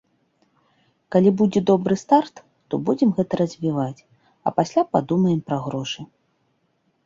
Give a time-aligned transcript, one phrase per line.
[1.15, 4.05] Калі будзе добры старт, то будзем гэта развіваць,
[4.45, 6.01] а пасля падумаем пра грошы.